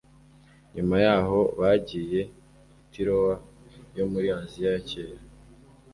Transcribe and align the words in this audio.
nyuma 0.75 0.95
y 1.05 1.07
aho 1.17 1.39
bagiye 1.59 2.21
i 2.81 2.85
tirowa 2.91 3.35
yomuri 3.97 4.27
asiya 4.39 4.69
yakera 4.75 5.21